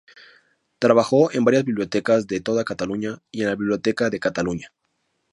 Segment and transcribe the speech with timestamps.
[0.79, 4.73] Trabajó en varias bibliotecas de toda Cataluña y en la Biblioteca de Cataluña.